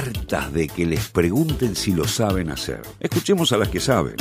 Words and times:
hartas 0.00 0.50
de 0.52 0.66
que 0.66 0.86
les 0.86 1.08
pregunten 1.08 1.76
si 1.76 1.92
lo 1.92 2.06
saben 2.06 2.50
hacer. 2.50 2.80
Escuchemos 3.00 3.52
a 3.52 3.58
las 3.58 3.68
que 3.68 3.80
saben. 3.80 4.16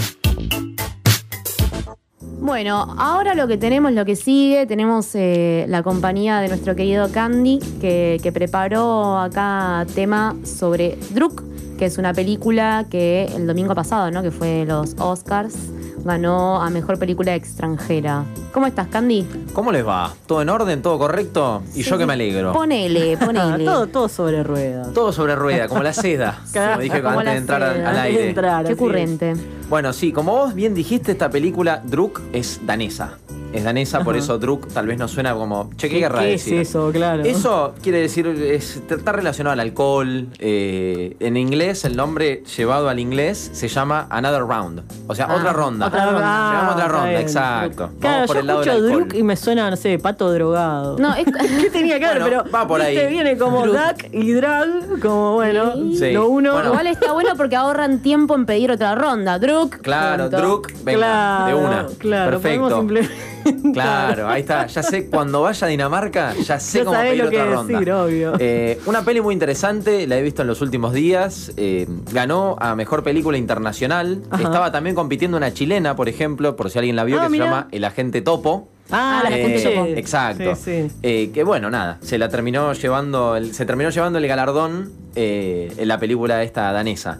Bueno, 2.41 2.95
ahora 2.97 3.33
lo 3.33 3.47
que 3.47 3.57
tenemos, 3.57 3.93
lo 3.93 4.03
que 4.05 4.15
sigue, 4.15 4.65
tenemos 4.65 5.11
eh, 5.13 5.65
la 5.69 5.81
compañía 5.81 6.39
de 6.39 6.49
nuestro 6.49 6.75
querido 6.75 7.09
Candy, 7.11 7.59
que, 7.79 8.31
preparó 8.33 9.17
acá 9.17 9.85
tema 9.95 10.35
sobre 10.43 10.97
Druk, 11.11 11.43
que 11.77 11.85
es 11.85 11.97
una 11.97 12.13
película 12.13 12.85
que 12.89 13.29
el 13.35 13.47
domingo 13.47 13.73
pasado, 13.75 14.11
¿no? 14.11 14.21
Que 14.21 14.31
fue 14.31 14.65
los 14.65 14.95
Oscars, 14.99 15.55
ganó 16.03 16.61
a 16.61 16.69
mejor 16.69 16.97
película 16.99 17.35
extranjera. 17.35 18.23
¿Cómo 18.53 18.67
estás, 18.67 18.87
Candy? 18.87 19.27
¿Cómo 19.53 19.71
les 19.71 19.85
va? 19.85 20.13
¿Todo 20.25 20.41
en 20.41 20.49
orden? 20.49 20.81
¿Todo 20.81 20.97
correcto? 20.97 21.63
Y 21.75 21.83
yo 21.83 21.97
que 21.97 22.05
me 22.05 22.13
alegro. 22.13 22.53
Ponele, 22.53 23.17
ponele. 23.25 23.65
todo, 23.65 23.87
todo 23.87 24.09
sobre 24.09 24.43
ruedas. 24.43 24.93
Todo 24.93 25.11
sobre 25.11 25.35
rueda, 25.35 25.67
como 25.67 25.83
la 25.83 25.93
seda. 25.93 26.39
como 26.53 26.77
dije 26.79 27.01
Como 27.01 27.19
antes 27.19 27.33
de 27.33 27.37
entrar 27.39 27.63
al, 27.63 27.75
seda. 27.75 28.01
aire. 28.01 28.29
entrar, 28.29 28.65
Qué 28.65 28.73
ocurrente. 28.73 29.33
Bueno, 29.69 29.93
sí, 29.93 30.11
como 30.11 30.31
vos 30.33 30.53
bien 30.53 30.73
dijiste, 30.73 31.11
esta 31.11 31.29
película 31.29 31.81
Druk 31.85 32.21
es 32.33 32.59
danesa. 32.65 33.17
Es 33.51 33.63
danesa, 33.63 34.03
por 34.03 34.15
eso 34.15 34.37
Druk 34.37 34.67
tal 34.67 34.85
vez 34.87 34.97
nos 34.99 35.09
suena 35.11 35.33
como. 35.33 35.69
Che, 35.75 35.89
qué, 35.89 35.95
¿Qué, 35.95 35.99
querrá 36.01 36.19
qué 36.19 36.33
es 36.35 36.45
decir? 36.45 36.59
eso? 36.61 36.91
Claro. 36.91 37.23
Eso 37.23 37.73
quiere 37.81 37.99
decir, 37.99 38.27
es- 38.27 38.77
está 38.89 39.11
relacionado 39.11 39.53
al 39.53 39.59
alcohol. 39.59 40.27
eh, 40.39 41.15
en 41.19 41.35
inglés, 41.37 41.83
el 41.85 41.95
nombre 41.95 42.43
llevado 42.57 42.89
al 42.89 42.99
inglés 42.99 43.49
se 43.53 43.67
llama 43.67 44.07
Another 44.09 44.41
Round. 44.43 44.83
O 45.07 45.15
sea, 45.15 45.25
Ah, 45.29 45.35
otra 45.35 45.51
ronda. 45.53 45.87
otra 45.87 46.05
ronda. 46.05 46.21
Ah, 46.23 46.51
Llevamos 46.51 46.71
a 46.71 46.75
otra 46.75 46.87
ronda, 46.89 47.09
bien. 47.09 47.21
exacto. 47.21 47.89
Claro, 47.99 48.13
Vamos 48.15 48.27
por 48.27 48.35
yo 48.35 48.39
el 48.41 48.47
lado 48.47 48.61
escucho. 48.61 48.81
Druk 48.83 49.13
y 49.15 49.23
me 49.23 49.35
suena, 49.35 49.69
no 49.69 49.75
sé, 49.75 49.97
pato 49.99 50.31
drogado. 50.31 50.97
No, 50.99 51.15
es, 51.15 51.25
¿Qué 51.61 51.69
tenía 51.71 51.99
que 51.99 52.05
ver? 52.05 52.19
Bueno, 52.21 52.43
pero 52.43 52.51
va 52.53 52.67
por 52.67 52.81
ahí. 52.81 53.07
viene 53.07 53.37
como 53.37 53.65
Druk. 53.65 53.75
Duck 53.75 54.13
y 54.13 54.31
Drag, 54.33 54.99
como 55.01 55.33
bueno, 55.33 55.73
Sí. 55.97 56.11
lo 56.11 56.27
uno. 56.29 56.53
Bueno. 56.53 56.69
igual 56.69 56.87
está 56.87 57.13
bueno 57.13 57.31
porque 57.35 57.55
ahorran 57.55 57.99
tiempo 57.99 58.35
en 58.35 58.45
pedir 58.45 58.71
otra 58.71 58.93
ronda. 58.95 59.39
Druk. 59.39 59.77
Claro, 59.81 60.23
punto. 60.29 60.37
Druk, 60.37 60.71
venga, 60.83 60.99
claro, 60.99 61.45
de 61.47 61.53
una. 61.65 61.87
Claro, 61.97 62.39
podemos 62.39 62.73
Perfecto. 62.73 63.13
Claro, 63.73 64.27
ahí 64.27 64.41
está. 64.41 64.67
Ya 64.67 64.83
sé, 64.83 65.07
cuando 65.09 65.41
vaya 65.41 65.65
a 65.67 65.69
Dinamarca, 65.69 66.33
ya 66.35 66.59
sé 66.59 66.79
Ya 66.79 66.85
cómo 66.85 66.97
pedir 66.99 67.23
lo 67.23 67.29
que 67.29 67.41
otra 67.41 67.53
ronda. 67.53 67.73
decir, 67.79 67.91
obvio. 67.93 68.33
Eh, 68.39 68.79
una 68.85 69.03
peli 69.03 69.21
muy 69.21 69.33
interesante, 69.33 70.07
la 70.07 70.17
he 70.17 70.21
visto 70.21 70.41
en 70.41 70.47
los 70.47 70.61
últimos 70.61 70.93
días. 70.93 71.51
eh, 71.57 71.87
ganó 72.11 72.55
a 72.59 72.75
mejor 72.75 73.03
película 73.03 73.37
internacional. 73.37 74.21
Ajá. 74.29 74.43
Estaba 74.43 74.71
también 74.71 74.95
compitiendo 74.95 75.37
una 75.37 75.53
chilena, 75.53 75.95
por 75.95 76.09
ejemplo, 76.09 76.55
por 76.55 76.69
si 76.69 76.79
alguien 76.79 76.95
la 76.95 77.03
vio, 77.03 77.19
Ah, 77.19 77.23
que 77.23 77.29
mirá. 77.29 77.45
se 77.45 77.49
llama 77.49 77.67
El 77.71 77.83
Agente 77.85 78.21
Topo. 78.21 78.67
Ah, 78.91 79.21
la 79.23 79.37
Eh, 79.37 79.41
gente 79.43 79.69
topo. 79.75 79.85
Exacto. 79.85 80.55
Sí, 80.55 80.87
sí. 80.89 80.91
Eh, 81.03 81.29
que 81.33 81.43
bueno, 81.43 81.69
nada, 81.69 81.99
se 82.01 82.17
la 82.17 82.27
terminó 82.29 82.73
llevando, 82.73 83.35
el- 83.35 83.53
se 83.53 83.65
terminó 83.65 83.89
llevando 83.91 84.17
el 84.17 84.27
galardón 84.27 84.91
eh, 85.15 85.71
en 85.77 85.87
la 85.87 85.99
película 85.99 86.41
esta 86.43 86.71
danesa. 86.71 87.19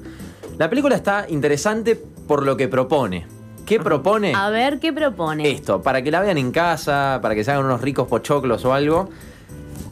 La 0.58 0.70
película 0.70 0.96
está 0.96 1.26
interesante 1.30 1.96
por 2.28 2.44
lo 2.44 2.58
que 2.58 2.68
propone. 2.68 3.26
¿Qué 3.70 3.80
propone? 3.80 4.34
A 4.36 4.50
ver, 4.50 4.80
¿qué 4.80 4.92
propone? 4.92 5.50
Esto, 5.50 5.82
para 5.84 6.02
que 6.02 6.10
la 6.10 6.20
vean 6.22 6.38
en 6.40 6.52
casa, 6.52 7.20
para 7.22 7.36
que 7.36 7.44
se 7.44 7.52
hagan 7.52 7.66
unos 7.66 7.82
ricos 7.82 8.08
pochoclos 8.08 8.66
o 8.66 8.74
algo. 8.74 9.10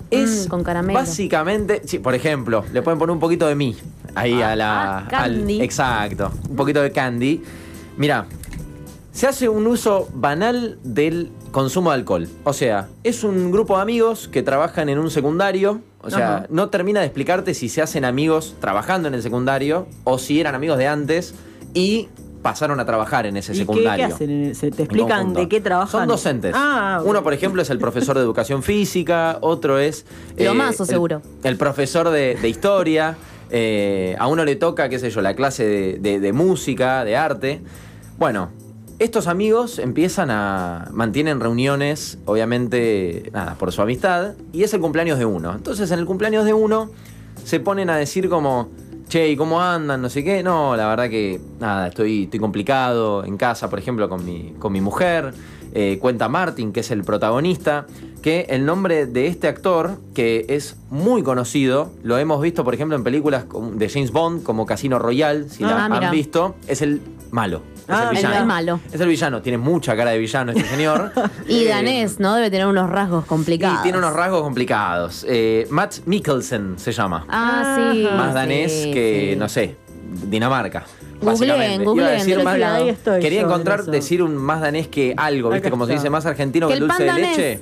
Es 0.10 0.46
Mm, 0.46 0.50
con 0.50 0.64
caramelo. 0.64 0.98
básicamente, 1.00 1.82
sí, 1.86 2.00
por 2.00 2.16
ejemplo, 2.16 2.66
le 2.74 2.82
pueden 2.82 2.98
poner 2.98 3.14
un 3.14 3.20
poquito 3.20 3.46
de 3.48 3.54
mí 3.56 3.76
ahí 4.16 4.42
a 4.42 4.56
la. 4.56 4.98
ah, 5.00 5.08
candy. 5.08 5.58
al- 5.58 5.62
exacto, 5.62 6.32
un 6.50 6.56
poquito 6.56 6.82
de 6.82 6.92
candy. 6.92 7.44
Mira, 7.98 8.26
se 9.12 9.28
hace 9.28 9.48
un 9.48 9.68
uso 9.68 10.10
banal 10.14 10.80
del 10.84 11.30
consumo 11.52 11.92
de 11.92 11.98
alcohol. 11.98 12.28
O 12.46 12.54
sea, 12.54 12.88
es 13.04 13.24
un 13.24 13.52
grupo 13.52 13.76
de 13.76 13.82
amigos 13.84 14.28
que 14.28 14.42
trabajan 14.44 14.90
en 14.90 14.98
un 14.98 15.12
secundario. 15.12 15.82
O 16.02 16.10
sea, 16.10 16.36
Ajá. 16.38 16.48
no 16.50 16.70
termina 16.70 17.02
de 17.02 17.06
explicarte 17.08 17.54
si 17.54 17.70
se 17.70 17.82
hacen 17.84 18.06
amigos 18.06 18.56
trabajando 18.60 19.08
en 19.08 19.14
el 19.14 19.22
secundario 19.22 19.88
o 20.04 20.18
si 20.18 20.40
eran 20.40 20.56
amigos 20.56 20.78
de 20.78 20.88
antes 20.88 21.36
y 21.74 22.08
pasaron 22.42 22.80
a 22.80 22.86
trabajar 22.86 23.26
en 23.26 23.38
ese 23.38 23.52
¿Y 23.52 23.56
qué, 23.56 23.60
secundario. 23.62 24.08
qué 24.08 24.14
hacen? 24.14 24.56
¿Se 24.56 24.72
¿Te 24.72 24.84
explican 24.84 25.34
de 25.34 25.48
qué 25.50 25.60
trabajan? 25.62 26.02
Son 26.02 26.08
docentes. 26.08 26.54
Ah, 26.56 27.02
Uno, 27.06 27.24
por 27.24 27.34
ejemplo, 27.34 27.62
es 27.62 27.70
el 27.70 27.80
profesor 27.80 28.16
de 28.18 28.24
educación 28.24 28.64
física, 28.64 29.38
otro 29.42 29.80
es... 29.80 30.06
Lo 30.38 30.54
mazo, 30.56 30.84
el- 30.84 30.90
seguro. 30.90 31.22
El, 31.44 31.58
profesor 31.58 32.10
de, 32.10 32.36
de 32.42 32.50
historia, 32.50 33.18
eh, 33.50 34.16
a 34.20 34.28
uno 34.28 34.46
le 34.46 34.56
toca, 34.56 34.88
qué 34.90 35.00
sé 35.00 35.10
yo, 35.10 35.22
la 35.22 35.36
clase 35.36 35.66
de, 35.66 35.98
de- 36.00 36.20
de 36.20 36.34
música, 36.34 37.04
de 37.04 37.18
arte. 37.18 37.62
Bueno, 38.18 38.50
estos 39.00 39.28
amigos 39.28 39.78
empiezan 39.80 40.32
a... 40.32 40.90
mantienen 40.92 41.40
reuniones, 41.40 42.18
obviamente, 42.26 43.30
nada, 43.34 43.56
por 43.56 43.72
su 43.72 43.82
amistad, 43.82 44.34
y 44.54 44.64
es 44.64 44.74
el 44.74 44.80
cumpleaños 44.82 45.20
de 45.20 45.26
uno. 45.26 45.54
Entonces, 45.54 45.92
en 45.92 46.00
el 46.00 46.06
cumpleaños 46.06 46.46
de 46.46 46.54
uno, 46.54 46.90
se 47.44 47.60
ponen 47.60 47.90
a 47.90 47.98
decir 47.98 48.30
como... 48.30 48.70
Che, 49.10 49.30
¿y 49.30 49.38
cómo 49.38 49.62
andan? 49.62 50.02
No 50.02 50.10
sé 50.10 50.24
qué. 50.24 50.44
No, 50.44 50.76
la 50.76 50.88
verdad 50.88 51.10
que 51.10 51.40
nada, 51.60 51.88
estoy, 51.88 52.24
estoy 52.24 52.40
complicado 52.40 53.24
en 53.24 53.38
casa, 53.38 53.70
por 53.70 53.80
ejemplo, 53.80 54.10
con 54.10 54.26
mi, 54.26 54.54
con 54.60 54.74
mi 54.74 54.82
mujer. 54.82 55.34
Eh, 55.74 55.98
cuenta 56.02 56.28
Martin, 56.28 56.72
que 56.74 56.80
es 56.82 56.92
el 56.92 57.04
protagonista, 57.04 57.86
que 58.22 58.48
el 58.50 58.66
nombre 58.66 59.06
de 59.06 59.28
este 59.28 59.48
actor, 59.48 59.98
que 60.16 60.46
es 60.50 60.76
muy 60.90 61.24
conocido, 61.24 61.92
lo 62.04 62.18
hemos 62.18 62.42
visto, 62.42 62.64
por 62.64 62.74
ejemplo, 62.74 62.98
en 62.98 63.04
películas 63.04 63.46
de 63.76 63.90
James 63.90 64.12
Bond, 64.12 64.44
como 64.44 64.66
Casino 64.66 64.98
Royale, 64.98 65.48
si 65.50 65.64
la 65.64 65.86
Ah, 65.86 65.90
mira. 65.90 66.08
han 66.08 66.12
visto, 66.12 66.56
es 66.68 66.82
el 66.82 67.02
malo. 67.32 67.62
Es 67.78 67.84
Ah, 67.90 68.10
el 68.12 68.18
el- 68.18 68.26
villano. 68.26 68.46
malo. 68.46 68.80
Es 68.92 69.00
el 69.00 69.08
villano, 69.08 69.42
tiene 69.42 69.58
mucha 69.58 69.96
cara 69.96 70.12
de 70.12 70.18
villano 70.18 70.52
este 70.52 70.66
señor. 70.66 71.12
Y 71.48 71.64
Eh, 71.66 71.70
danés, 71.70 72.20
¿no? 72.20 72.36
Debe 72.36 72.50
tener 72.52 72.68
unos 72.68 72.90
rasgos 72.90 73.26
complicados. 73.26 73.80
Y 73.80 73.84
tiene 73.84 73.98
unos 73.98 74.14
rasgos 74.14 74.42
complicados. 74.42 75.26
Eh, 75.28 75.68
Matt 75.70 75.96
Mikkelsen 76.06 76.78
se 76.78 76.92
llama. 76.92 77.26
Ah, 77.30 77.92
sí. 77.94 78.04
Más 78.16 78.30
sí, 78.30 78.34
danés 78.36 78.72
que, 78.94 79.30
sí. 79.34 79.40
no 79.40 79.48
sé, 79.50 79.76
Dinamarca. 80.30 80.84
Googleen, 81.22 81.84
más- 82.44 82.98
Quería 83.20 83.42
encontrar, 83.42 83.84
decir 83.86 84.22
un 84.24 84.36
más 84.38 84.62
danés 84.62 84.88
que 84.88 85.14
algo, 85.18 85.50
¿viste? 85.50 85.68
Acá 85.68 85.72
Como 85.72 85.86
se 85.86 85.94
dice, 85.94 86.10
más 86.10 86.26
argentino 86.26 86.68
que, 86.68 86.74
Que 86.74 86.80
el 86.80 86.88
dulce 86.88 87.04
de 87.04 87.10
danés. 87.10 87.38
leche. 87.38 87.60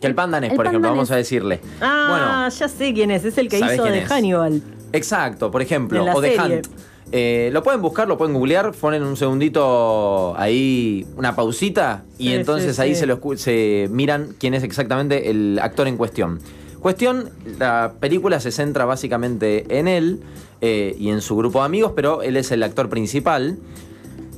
Que 0.00 0.06
el 0.06 0.14
pan 0.14 0.30
danés, 0.30 0.50
El 0.50 0.56
por 0.56 0.64
pan 0.66 0.72
ejemplo, 0.74 0.88
danés. 0.90 0.96
vamos 0.98 1.10
a 1.10 1.16
decirle. 1.16 1.60
Ah, 1.80 2.48
ya 2.58 2.68
sé 2.68 2.92
quién 2.92 3.10
es. 3.10 3.24
Es 3.24 3.38
el 3.38 3.48
que 3.48 3.58
¿Sabés 3.58 3.74
hizo 3.76 3.84
de 3.84 3.98
es? 4.00 4.08
Hannibal. 4.10 4.60
Exacto, 4.92 5.50
por 5.50 5.62
ejemplo, 5.62 6.04
o 6.14 6.20
de. 6.20 6.36
Hunt. 6.38 6.66
Eh, 7.12 7.50
lo 7.52 7.62
pueden 7.62 7.80
buscar, 7.82 8.08
lo 8.08 8.18
pueden 8.18 8.34
googlear, 8.34 8.72
ponen 8.72 9.02
un 9.04 9.16
segundito 9.16 10.34
ahí, 10.36 11.06
una 11.16 11.36
pausita, 11.36 12.04
y 12.18 12.28
Sí, 12.28 12.34
entonces 12.34 12.76
sí, 12.76 12.82
ahí 12.82 12.94
sí. 12.94 13.00
Se, 13.00 13.06
lo 13.06 13.20
se 13.36 13.88
miran 13.92 14.34
quién 14.38 14.54
es 14.54 14.64
exactamente 14.64 15.30
el 15.30 15.58
actor 15.62 15.86
en 15.86 15.96
cuestión. 15.96 16.40
Cuestión, 16.80 17.30
la 17.58 17.94
película 18.00 18.40
se 18.40 18.50
centra 18.50 18.84
básicamente 18.84 19.78
en 19.78 19.88
él 19.88 20.20
eh, 20.60 20.96
y 20.98 21.10
en 21.10 21.20
su 21.20 21.36
grupo 21.36 21.60
de 21.60 21.64
amigos, 21.66 21.92
pero 21.94 22.22
él 22.22 22.36
es 22.36 22.50
el 22.50 22.62
actor 22.62 22.88
principal. 22.88 23.56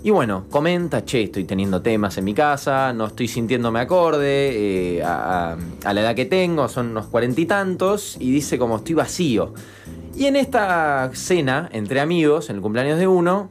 Y 0.04 0.10
bueno, 0.10 0.44
comenta, 0.50 1.04
che, 1.04 1.24
estoy 1.24 1.44
teniendo 1.44 1.82
temas 1.82 2.16
en 2.18 2.24
mi 2.24 2.32
casa, 2.32 2.92
no 2.92 3.06
estoy 3.06 3.26
sintiéndome 3.28 3.80
acorde 3.80 4.96
eh, 4.98 5.02
a- 5.02 5.56
a 5.84 5.92
la 5.94 6.00
edad 6.00 6.14
que 6.14 6.24
tengo, 6.24 6.68
son 6.68 6.90
unos 6.90 7.06
cuarenta 7.06 7.40
y 7.40 7.46
tantos, 7.46 8.16
y 8.20 8.30
dice 8.30 8.58
como 8.58 8.76
estoy 8.76 8.94
vacío. 8.94 9.52
Y 10.18 10.26
en 10.26 10.34
esta 10.34 11.12
cena 11.14 11.68
entre 11.72 12.00
amigos, 12.00 12.50
en 12.50 12.56
el 12.56 12.62
cumpleaños 12.62 12.98
de 12.98 13.06
uno, 13.06 13.50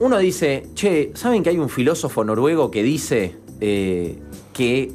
uno 0.00 0.16
dice, 0.16 0.66
che, 0.72 1.10
¿saben 1.12 1.42
que 1.42 1.50
hay 1.50 1.58
un 1.58 1.68
filósofo 1.68 2.24
noruego 2.24 2.70
que 2.70 2.82
dice 2.82 3.36
eh, 3.60 4.18
que 4.54 4.92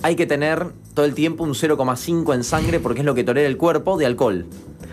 hay 0.00 0.14
que 0.14 0.26
tener 0.26 0.66
todo 0.94 1.06
el 1.06 1.14
tiempo 1.14 1.42
un 1.42 1.54
0,5 1.54 2.36
en 2.36 2.44
sangre 2.44 2.78
porque 2.78 3.00
es 3.00 3.04
lo 3.04 3.16
que 3.16 3.24
tolera 3.24 3.48
el 3.48 3.56
cuerpo 3.56 3.98
de 3.98 4.06
alcohol? 4.06 4.46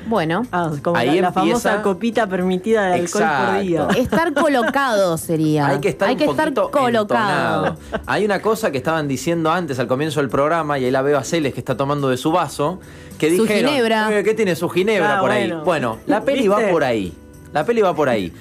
Bueno, 0.08 0.44
Ah, 0.52 0.72
como 0.84 0.98
Ahí 0.98 1.08
la, 1.08 1.14
la 1.14 1.28
empieza- 1.30 1.34
famosa 1.70 1.82
copita 1.82 2.28
permitida 2.28 2.86
de 2.88 2.94
alcohol 3.02 3.24
por 3.24 3.62
día. 3.62 3.80
Exacto. 3.82 4.02
estar 4.02 4.34
colocado 4.34 5.18
sería. 5.18 5.68
Hay 5.68 5.80
que 5.80 5.90
estar, 5.90 6.10
un 6.12 6.20
estar 6.22 6.54
poquito 6.54 6.72
colocado. 6.72 7.66
entonado. 7.68 7.78
Hay 8.06 8.26
una 8.26 8.42
cosa 8.42 8.72
que 8.72 8.78
estaban 8.78 9.08
diciendo 9.08 9.52
antes 9.52 9.80
al 9.80 9.88
comienzo 9.88 10.20
del 10.20 10.30
programa, 10.30 10.78
y 10.80 10.86
ahí 10.86 10.92
la 10.92 11.02
veo 11.02 11.18
a 11.18 11.24
Celes 11.24 11.54
que 11.54 11.60
está 11.60 11.76
tomando 11.76 12.10
de 12.10 12.18
su 12.18 12.32
vaso, 12.32 12.80
que 13.18 13.36
Su 13.36 13.44
dijeron, 13.44 13.72
ginebra. 13.72 14.20
"Eh, 14.20 14.24
¿qué 14.24 14.34
tiene 14.34 14.56
su 14.56 14.70
ginebra 14.70 15.18
Ah, 15.18 15.22
por 15.22 15.32
ahí? 15.32 15.48
bueno. 15.48 15.64
Bueno, 15.66 15.98
la 16.06 16.22
peli 16.22 16.48
va 16.48 16.60
por 16.72 16.84
ahí. 16.84 17.14
La 17.54 17.64
peli 17.66 17.82
va 17.82 17.96
por 17.96 18.10
ahí. 18.10 18.34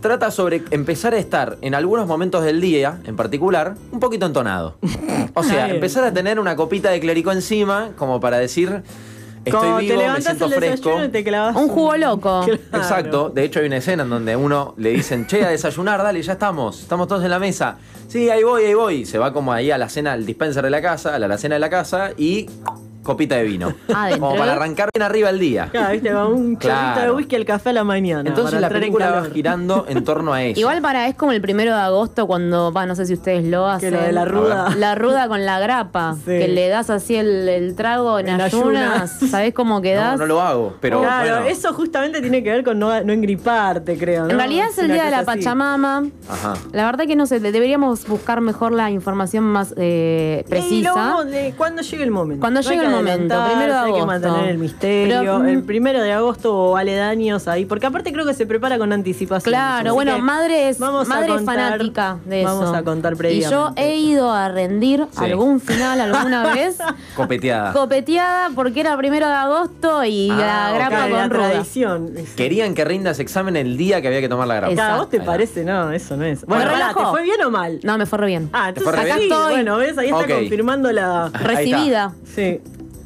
Trata 0.00 0.30
sobre 0.30 0.62
empezar 0.70 1.14
a 1.14 1.18
estar 1.18 1.58
en 1.62 1.74
algunos 1.74 2.06
momentos 2.06 2.44
del 2.44 2.60
día, 2.60 2.98
en 3.04 3.16
particular, 3.16 3.74
un 3.90 3.98
poquito 3.98 4.24
entonado. 4.26 4.76
O 5.34 5.42
sea, 5.42 5.68
empezar 5.68 6.04
a 6.04 6.12
tener 6.12 6.38
una 6.38 6.54
copita 6.54 6.90
de 6.90 7.00
clérico 7.00 7.32
encima, 7.32 7.90
como 7.98 8.20
para 8.20 8.38
decir, 8.38 8.82
estoy 9.44 9.52
Como 9.60 9.76
vivo, 9.78 9.88
te 9.92 9.96
me 9.96 10.02
levantás 10.02 10.24
siento 10.24 10.44
el 10.46 10.52
fresco. 10.54 10.76
desayuno 10.88 11.04
y 11.04 11.08
te 11.08 11.24
clavas 11.24 11.56
Un 11.56 11.68
jugo 11.68 11.96
loco. 11.96 12.40
Claro. 12.70 12.84
Exacto, 12.84 13.30
de 13.30 13.44
hecho 13.44 13.60
hay 13.60 13.66
una 13.66 13.76
escena 13.78 14.02
en 14.04 14.10
donde 14.10 14.36
uno 14.36 14.74
le 14.76 14.90
dicen, 14.90 15.26
che, 15.26 15.44
a 15.44 15.48
desayunar, 15.50 16.02
dale, 16.02 16.22
ya 16.22 16.32
estamos, 16.34 16.80
estamos 16.80 17.08
todos 17.08 17.24
en 17.24 17.30
la 17.30 17.38
mesa. 17.38 17.76
Sí, 18.08 18.28
ahí 18.30 18.42
voy, 18.42 18.64
ahí 18.64 18.74
voy. 18.74 19.04
Se 19.06 19.18
va 19.18 19.32
como 19.32 19.52
ahí 19.52 19.70
a 19.70 19.78
la 19.78 19.88
cena, 19.88 20.12
al 20.12 20.26
dispenser 20.26 20.62
de 20.64 20.70
la 20.70 20.82
casa, 20.82 21.14
a 21.14 21.18
la 21.18 21.26
alacena 21.26 21.54
de 21.56 21.60
la 21.60 21.70
casa 21.70 22.10
y 22.16 22.46
copita 23.02 23.36
de 23.36 23.44
vino. 23.44 23.74
Adentro. 23.94 24.20
Como 24.28 24.36
para 24.38 24.52
arrancar 24.52 24.88
bien 24.94 25.02
arriba 25.02 25.30
el 25.30 25.38
día. 25.38 25.68
Claro, 25.70 25.92
viste, 25.92 26.12
va 26.12 26.26
un 26.26 26.58
chorrito 26.58 26.68
de 26.68 26.92
Claro. 26.94 27.16
whisky 27.16 27.36
al 27.36 27.44
café 27.44 27.70
a 27.70 27.72
la 27.72 27.84
mañana. 27.84 28.28
Entonces 28.28 28.54
para 28.54 28.60
la 28.60 28.66
en 28.68 28.72
película 28.72 29.10
va 29.10 29.24
girando 29.26 29.86
en 29.88 30.04
torno 30.04 30.32
a 30.32 30.42
eso. 30.44 30.60
Igual 30.60 30.80
para, 30.82 31.08
es 31.08 31.14
como 31.14 31.32
el 31.32 31.40
primero 31.40 31.74
de 31.74 31.80
agosto 31.80 32.26
cuando, 32.26 32.72
va, 32.72 32.86
no 32.86 32.94
sé 32.94 33.06
si 33.06 33.14
ustedes 33.14 33.44
lo 33.44 33.64
Que 33.66 33.70
hacen. 33.86 33.94
lo 33.94 34.00
de 34.02 34.12
la 34.12 34.24
ruda. 34.24 34.74
La 34.76 34.94
ruda 34.94 35.28
con 35.28 35.44
la 35.44 35.58
grapa. 35.60 36.14
Sí. 36.18 36.24
Que 36.26 36.48
le 36.48 36.68
das 36.68 36.90
así 36.90 37.16
el, 37.16 37.48
el 37.48 37.74
trago 37.74 38.18
en, 38.18 38.28
En 38.28 38.40
ayunas. 38.40 39.12
ayunas. 39.20 39.30
¿Sabés 39.30 39.54
cómo 39.54 39.80
quedás? 39.82 40.12
No, 40.12 40.18
no 40.18 40.26
lo 40.26 40.40
hago, 40.42 40.74
pero 40.80 41.00
claro, 41.00 41.30
bueno. 41.36 41.46
eso 41.48 41.72
justamente 41.74 42.20
tiene 42.20 42.42
que 42.42 42.50
ver 42.50 42.64
con 42.64 42.78
no, 42.78 43.02
no 43.02 43.12
engriparte, 43.12 43.96
creo. 43.98 44.24
¿no? 44.24 44.30
En 44.30 44.36
realidad 44.38 44.66
es 44.70 44.78
el 44.78 44.86
Una 44.86 44.94
día 44.94 45.04
de 45.06 45.10
la 45.10 45.18
así. 45.18 45.26
Pachamama. 45.26 46.04
Ajá. 46.28 46.54
La 46.72 46.84
verdad 46.86 47.06
que 47.06 47.16
no 47.16 47.26
sé, 47.26 47.40
de- 47.40 47.52
deberíamos 47.52 48.06
buscar 48.06 48.40
mejor 48.40 48.72
la 48.72 48.90
información 48.90 49.44
más 49.44 49.74
eh, 49.76 50.42
Y 50.46 50.48
precisa. 50.48 50.90
lo 50.90 50.94
vamos 50.96 51.26
de- 51.26 51.54
cuando 51.56 51.82
llegue 51.82 52.04
el 52.04 52.10
momento. 52.10 52.40
Cuando 52.40 52.60
llegue 52.60 52.80
que 52.80 52.86
el 52.86 52.91
momento, 52.92 53.44
primero 53.46 53.72
de 53.72 53.78
Hay 53.78 53.84
que 53.92 54.00
agosto. 54.00 54.06
mantener 54.06 54.50
el 54.50 54.58
misterio. 54.58 55.18
Pero, 55.20 55.38
mm, 55.40 55.48
el 55.48 55.62
primero 55.62 56.02
de 56.02 56.12
agosto 56.12 56.54
o 56.54 56.76
aledaños 56.76 57.48
ahí. 57.48 57.64
Porque 57.64 57.86
aparte 57.86 58.12
creo 58.12 58.24
que 58.26 58.34
se 58.34 58.46
prepara 58.46 58.78
con 58.78 58.92
anticipación. 58.92 59.52
Claro, 59.52 59.88
Así 59.90 59.94
bueno, 59.94 60.18
madre 60.18 60.68
es, 60.68 60.78
vamos 60.78 61.06
a 61.06 61.08
madre 61.08 61.26
es 61.28 61.32
contar- 61.34 61.54
fanática 61.56 62.18
de 62.24 62.42
eso. 62.42 62.54
Vamos 62.60 62.76
a 62.76 62.82
contar 62.82 63.12
Y 63.14 63.16
previamente. 63.16 63.54
yo 63.54 63.72
he 63.76 63.96
ido 63.96 64.32
a 64.32 64.48
rendir 64.48 65.06
Sí. 65.10 65.24
algún 65.24 65.60
final 65.60 66.00
alguna 66.00 66.42
vez 66.54 66.78
Copeteada. 67.16 67.72
copeteada 67.72 68.50
porque 68.54 68.80
era 68.80 68.96
primero 68.96 69.26
de 69.28 69.34
agosto 69.34 70.04
y 70.04 70.30
Ah, 70.30 70.36
la 70.36 70.72
grapa 70.78 71.08
la 71.08 71.20
con 71.22 71.30
ruda. 71.30 71.50
tradición. 71.50 72.10
Querían 72.36 72.74
que 72.74 72.84
rindas 72.84 73.18
examen 73.18 73.56
el 73.56 73.76
día 73.76 74.00
que 74.00 74.08
había 74.08 74.20
que 74.20 74.28
tomar 74.28 74.46
la 74.48 74.54
grapa. 74.56 74.74
Cada 74.74 74.96
vos 74.98 75.10
te 75.10 75.20
parece, 75.20 75.64
no, 75.64 75.92
eso 75.92 76.16
no 76.16 76.24
es. 76.24 76.44
Bueno, 76.46 76.64
Me 76.64 76.70
pará, 76.70 76.88
¿te 76.88 76.94
relajó. 76.94 77.10
fue 77.12 77.22
bien 77.22 77.42
o 77.42 77.50
mal? 77.50 77.80
No, 77.82 77.98
me 77.98 78.06
fue 78.06 78.18
re 78.18 78.26
bien. 78.26 78.50
Ah, 78.52 78.72
¿Te 78.72 78.80
fue 78.80 78.92
entonces 78.92 79.10
acá 79.12 79.18
bien? 79.20 79.32
estoy. 79.32 79.52
Bueno, 79.54 79.76
¿ves? 79.76 79.98
Ahí 79.98 80.10
está 80.10 80.26
confirmando 80.34 80.92
la. 80.92 81.30
Recibida. 81.32 82.12
Sí. 82.34 82.60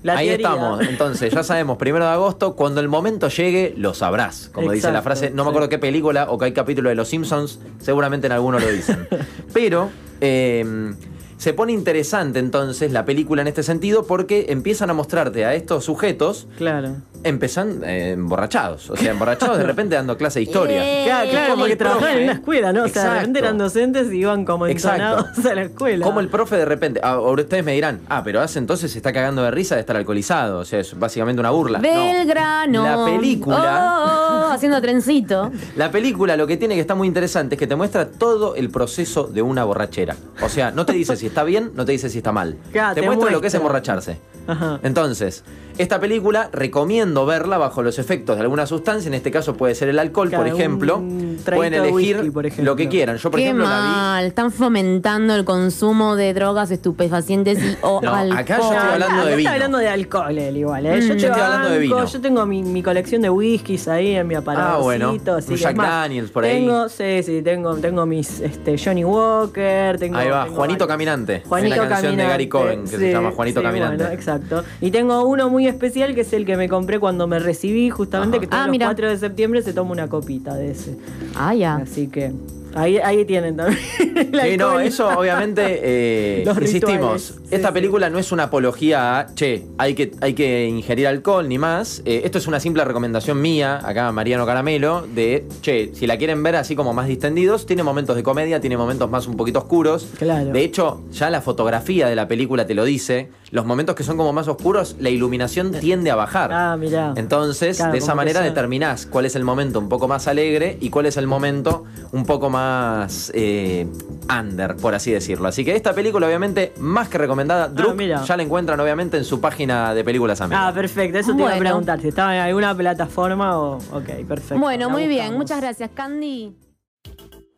La 0.06 0.16
Ahí 0.18 0.28
teoría. 0.28 0.46
estamos. 0.48 0.80
Entonces, 0.86 1.32
ya 1.34 1.42
sabemos, 1.42 1.78
primero 1.78 2.04
de 2.04 2.12
agosto, 2.12 2.54
cuando 2.54 2.80
el 2.80 2.86
momento 2.86 3.26
llegue, 3.28 3.74
lo 3.76 3.92
sabrás. 3.92 4.50
Como 4.52 4.70
dice 4.70 4.92
la 4.92 5.02
frase, 5.02 5.30
no 5.30 5.42
me 5.42 5.50
acuerdo 5.50 5.68
qué 5.68 5.78
película 5.78 6.30
o 6.30 6.38
qué 6.38 6.52
capítulo 6.52 6.90
de 6.90 6.94
Los 6.94 7.08
Simpsons, 7.08 7.58
seguramente 7.80 8.28
en 8.28 8.32
alguno 8.32 8.60
lo 8.60 8.68
dicen. 8.70 9.08
Pero 9.52 9.90
eh, 10.20 10.94
se 11.38 11.52
pone 11.52 11.72
interesante 11.72 12.38
entonces 12.38 12.92
la 12.92 13.04
película 13.04 13.42
en 13.42 13.48
este 13.48 13.62
sentido 13.62 14.06
porque 14.06 14.46
empiezan 14.48 14.90
a 14.90 14.94
mostrarte 14.94 15.44
a 15.44 15.54
estos 15.54 15.84
sujetos 15.84 16.46
Claro. 16.56 16.96
empezando 17.24 17.84
eh, 17.86 18.12
emborrachados. 18.12 18.88
O 18.90 18.96
sea, 18.96 19.10
emborrachados 19.12 19.58
de 19.58 19.64
repente 19.64 19.94
dando 19.96 20.16
clase 20.16 20.38
de 20.40 20.44
historia. 20.44 20.82
Eh, 20.84 21.04
Claro, 21.06 21.30
claro, 21.30 21.46
como 21.50 21.58
porque 21.60 21.72
el 21.72 21.78
trabajaban 21.78 22.16
en 22.16 22.22
una 22.24 22.32
escuela, 22.32 22.72
¿no? 22.72 22.84
O 22.84 22.88
sea, 22.88 23.04
de 23.04 23.18
repente 23.20 23.38
eran 23.38 23.58
docentes 23.58 24.12
y 24.12 24.18
iban 24.18 24.44
como 24.44 24.66
entonados 24.66 25.44
a 25.44 25.54
la 25.54 25.62
escuela. 25.62 26.04
Como 26.04 26.20
el 26.20 26.28
profe 26.28 26.56
de 26.56 26.64
repente, 26.64 27.00
ah, 27.02 27.10
ahora 27.12 27.42
ustedes 27.42 27.64
me 27.64 27.72
dirán, 27.72 28.00
ah, 28.08 28.22
pero 28.24 28.40
hace 28.40 28.58
entonces 28.58 28.90
se 28.90 28.98
está 28.98 29.12
cagando 29.12 29.42
de 29.42 29.50
risa 29.50 29.74
de 29.74 29.80
estar 29.82 29.96
alcoholizado, 29.96 30.60
o 30.60 30.64
sea, 30.64 30.80
es 30.80 30.98
básicamente 30.98 31.40
una 31.40 31.50
burla. 31.50 31.78
No. 31.78 31.82
Belgrano. 31.88 32.82
La 32.82 33.04
película, 33.04 34.46
Oh, 34.48 34.52
haciendo 34.52 34.80
trencito. 34.80 35.50
la 35.76 35.90
película 35.90 36.36
lo 36.36 36.46
que 36.46 36.56
tiene 36.56 36.74
que 36.74 36.80
estar 36.80 36.96
muy 36.96 37.08
interesante 37.08 37.54
es 37.54 37.58
que 37.58 37.66
te 37.66 37.76
muestra 37.76 38.06
todo 38.08 38.54
el 38.54 38.70
proceso 38.70 39.24
de 39.24 39.42
una 39.42 39.64
borrachera. 39.64 40.16
O 40.42 40.48
sea, 40.48 40.70
no 40.70 40.84
te 40.86 40.92
dice 40.92 41.16
si 41.16 41.25
está 41.26 41.44
bien, 41.44 41.72
no 41.74 41.84
te 41.84 41.92
dice 41.92 42.08
si 42.10 42.18
está 42.18 42.32
mal. 42.32 42.56
Claro, 42.72 42.94
te, 42.94 43.00
te 43.00 43.06
muestra 43.06 43.30
lo 43.30 43.40
que 43.40 43.48
es 43.48 43.54
emborracharse. 43.54 44.18
Ajá. 44.46 44.80
Entonces, 44.82 45.44
esta 45.78 46.00
película 46.00 46.48
recomiendo 46.52 47.26
verla 47.26 47.58
bajo 47.58 47.82
los 47.82 47.98
efectos 47.98 48.36
de 48.36 48.42
alguna 48.42 48.66
sustancia, 48.66 49.08
en 49.08 49.14
este 49.14 49.30
caso 49.30 49.56
puede 49.56 49.74
ser 49.74 49.88
el 49.88 49.98
alcohol, 49.98 50.30
por 50.30 50.46
ejemplo. 50.46 51.02
Pueden 51.44 51.72
de 51.72 51.78
elegir 51.88 52.16
whisky, 52.16 52.30
por 52.30 52.46
ejemplo. 52.46 52.72
lo 52.72 52.76
que 52.76 52.88
quieran. 52.88 53.16
Yo, 53.18 53.30
por 53.30 53.38
Qué 53.38 53.44
ejemplo, 53.44 53.64
la 53.64 53.70
mal. 53.70 54.24
Están 54.26 54.50
fomentando 54.50 55.34
el 55.34 55.44
consumo 55.44 56.16
de 56.16 56.34
drogas 56.34 56.70
estupefacientes 56.70 57.62
y 57.62 57.76
o 57.82 58.00
No, 58.06 58.14
alcohol. 58.14 58.38
acá 58.38 58.56
yo 58.58 58.62
estoy 58.64 58.76
hablando 58.76 59.20
acá 59.20 59.24
de 59.30 59.36
vino. 59.36 59.50
hablando 59.50 59.78
de 59.78 59.88
alcohol 59.88 60.38
él 60.38 60.56
igual, 60.56 60.86
¿eh? 60.86 60.96
Mm. 60.96 61.00
Yo, 61.00 61.06
Yo 61.08 61.16
te 61.16 61.26
estoy 61.26 61.40
hablando 61.42 61.70
de 61.70 61.78
vino. 61.78 62.04
Yo 62.06 62.20
tengo 62.20 62.46
mi, 62.46 62.62
mi 62.62 62.82
colección 62.82 63.22
de 63.22 63.30
whiskies 63.30 63.88
ahí 63.88 64.16
en 64.16 64.26
mi 64.26 64.34
aparato. 64.34 64.66
Ah, 64.66 64.78
bueno. 64.78 65.16
Así 65.36 65.48
que 65.54 65.56
Jack 65.56 65.76
más, 65.76 65.88
Daniels 65.88 66.30
por 66.30 66.44
ahí. 66.44 66.52
Tengo, 66.64 66.88
sí, 66.88 67.22
sí, 67.22 67.42
tengo, 67.42 67.76
tengo 67.76 68.06
mis 68.06 68.40
este, 68.40 68.76
Johnny 68.78 69.04
Walker. 69.04 69.98
Tengo, 69.98 70.16
Ahí 70.18 70.28
va, 70.28 70.44
tengo 70.44 70.56
Juanito 70.56 70.78
varios. 70.80 70.88
Caminante. 70.88 71.42
Juanito 71.46 71.74
Es 71.74 71.80
la 71.82 71.88
canción 71.88 72.16
de 72.16 72.24
Gary 72.24 72.48
Cohen 72.48 72.84
que 72.84 72.96
se 72.96 73.12
llama 73.12 73.32
Juanito 73.32 73.60
sí, 73.60 73.66
Caminante. 73.66 73.96
bueno, 74.04 74.12
exacto. 74.14 74.64
Y 74.80 74.90
tengo 74.90 75.24
uno 75.26 75.48
muy 75.50 75.65
especial 75.68 76.14
que 76.14 76.22
es 76.22 76.32
el 76.32 76.44
que 76.46 76.56
me 76.56 76.68
compré 76.68 76.98
cuando 76.98 77.26
me 77.26 77.38
recibí, 77.38 77.90
justamente, 77.90 78.36
Ajá. 78.36 78.40
que 78.40 78.46
todos 78.46 78.60
Ah, 78.62 78.66
los 78.66 78.72
mira. 78.72 78.86
4 78.86 79.08
de 79.10 79.18
septiembre 79.18 79.62
se 79.62 79.72
toma 79.72 79.92
una 79.92 80.08
copita 80.08 80.54
de 80.54 80.70
ese. 80.72 80.96
Ah, 81.34 81.54
ya. 81.54 81.76
Así 81.76 82.08
que 82.08 82.32
ahí, 82.74 82.98
ahí 82.98 83.24
tienen 83.24 83.56
también. 83.56 83.78
Sí, 84.16 84.56
no, 84.56 84.80
eso 84.80 85.08
obviamente, 85.18 85.62
eh, 85.82 86.42
Los 86.46 86.58
insistimos, 86.58 87.34
esta 87.50 87.68
sí, 87.68 87.74
película 87.74 88.08
no 88.10 88.18
es 88.18 88.32
una 88.32 88.44
apología 88.44 89.18
a, 89.20 89.34
che, 89.34 89.64
hay 89.76 89.94
que, 89.94 90.12
hay 90.20 90.32
que 90.34 90.66
ingerir 90.66 91.06
alcohol 91.06 91.46
ni 91.48 91.58
más. 91.58 92.00
Eh, 92.06 92.22
esto 92.24 92.38
es 92.38 92.46
una 92.46 92.58
simple 92.60 92.82
recomendación 92.84 93.40
mía, 93.40 93.80
acá 93.86 94.10
Mariano 94.12 94.46
Caramelo, 94.46 95.06
de, 95.14 95.44
che, 95.60 95.90
si 95.94 96.06
la 96.06 96.16
quieren 96.16 96.42
ver 96.42 96.56
así 96.56 96.74
como 96.76 96.94
más 96.94 97.08
distendidos, 97.08 97.66
tiene 97.66 97.82
momentos 97.82 98.16
de 98.16 98.22
comedia, 98.22 98.60
tiene 98.60 98.76
momentos 98.78 99.10
más 99.10 99.26
un 99.26 99.36
poquito 99.36 99.58
oscuros. 99.58 100.08
Claro. 100.18 100.50
De 100.52 100.62
hecho, 100.64 101.02
ya 101.12 101.28
la 101.30 101.40
fotografía 101.42 102.08
de 102.08 102.16
la 102.16 102.26
película 102.28 102.66
te 102.66 102.74
lo 102.74 102.84
dice, 102.84 103.28
los 103.52 103.64
momentos 103.64 103.94
que 103.94 104.02
son 104.02 104.16
como 104.16 104.32
más 104.32 104.48
oscuros, 104.48 104.96
la 104.98 105.08
iluminación 105.08 105.70
tiende 105.72 106.10
a 106.10 106.16
bajar. 106.16 106.50
Ah, 106.52 106.76
mirá. 106.76 107.12
Entonces, 107.16 107.76
Claro, 107.76 107.92
de 107.92 107.98
esa 107.98 108.14
manera 108.14 108.40
determinás 108.40 109.06
cuál 109.06 109.24
es 109.26 109.36
el 109.36 109.44
momento 109.44 109.78
un 109.78 109.88
poco 109.88 110.08
más 110.08 110.26
alegre 110.26 110.76
y 110.80 110.90
cuál 110.90 111.06
es 111.06 111.16
el 111.16 111.26
momento 111.28 111.84
un 112.12 112.24
poco 112.26 112.50
más 112.50 113.30
eh, 113.34 113.86
under, 114.28 114.74
por 114.76 114.94
así 114.94 115.12
decirlo. 115.12 115.46
Así 115.48 115.64
que 115.64 115.76
esta 115.76 115.92
película, 115.94 116.26
obviamente, 116.26 116.72
más 116.78 117.08
que 117.08 117.18
recomendada, 117.18 117.68
Druk, 117.68 117.90
Ah, 117.92 117.94
mira. 117.94 118.24
ya 118.24 118.36
la 118.36 118.42
encuentran, 118.42 118.80
obviamente, 118.80 119.16
en 119.16 119.24
su 119.24 119.40
página 119.40 119.94
de 119.94 120.02
películas 120.02 120.40
amigas. 120.40 120.60
Ah, 120.64 120.72
perfecto. 120.74 121.18
Eso 121.18 121.34
te 121.36 121.42
iba 121.42 121.54
a 121.54 121.58
preguntar. 121.58 122.00
Si 122.00 122.08
estaba 122.08 122.34
en 122.34 122.42
alguna 122.42 122.74
plataforma 122.76 123.58
o. 123.58 123.76
Ok, 123.92 124.10
perfecto. 124.28 124.58
Bueno, 124.58 124.86
la 124.86 124.92
muy 124.92 125.06
bien. 125.06 125.34
Muchas 125.36 125.60
gracias, 125.60 125.90
Candy. 125.94 126.52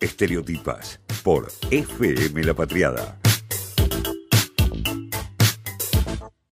Estereotipas 0.01 1.01
por 1.25 1.49
FM 1.71 2.45
La 2.45 2.55
Patriada. 2.55 3.17